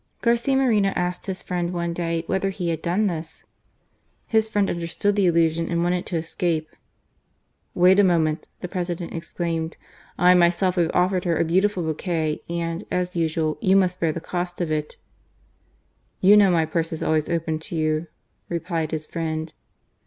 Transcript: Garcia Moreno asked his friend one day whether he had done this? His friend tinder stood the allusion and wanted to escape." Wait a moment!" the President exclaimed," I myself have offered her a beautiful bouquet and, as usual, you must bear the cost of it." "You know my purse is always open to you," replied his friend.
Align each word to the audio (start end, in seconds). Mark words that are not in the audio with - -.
Garcia 0.23 0.57
Moreno 0.57 0.89
asked 0.95 1.27
his 1.27 1.43
friend 1.43 1.71
one 1.71 1.93
day 1.93 2.23
whether 2.25 2.49
he 2.49 2.69
had 2.69 2.81
done 2.81 3.05
this? 3.05 3.43
His 4.25 4.49
friend 4.49 4.67
tinder 4.67 4.87
stood 4.87 5.15
the 5.15 5.27
allusion 5.27 5.69
and 5.69 5.83
wanted 5.83 6.07
to 6.07 6.17
escape." 6.17 6.69
Wait 7.75 7.99
a 7.99 8.03
moment!" 8.03 8.47
the 8.61 8.67
President 8.67 9.13
exclaimed," 9.13 9.77
I 10.17 10.33
myself 10.33 10.73
have 10.73 10.89
offered 10.95 11.25
her 11.25 11.37
a 11.37 11.45
beautiful 11.45 11.83
bouquet 11.83 12.41
and, 12.49 12.83
as 12.89 13.15
usual, 13.15 13.59
you 13.61 13.75
must 13.75 13.99
bear 13.99 14.11
the 14.11 14.19
cost 14.19 14.59
of 14.59 14.71
it." 14.71 14.97
"You 16.19 16.35
know 16.35 16.49
my 16.49 16.65
purse 16.65 16.91
is 16.91 17.03
always 17.03 17.29
open 17.29 17.59
to 17.59 17.75
you," 17.75 18.07
replied 18.49 18.89
his 18.89 19.05
friend. 19.05 19.53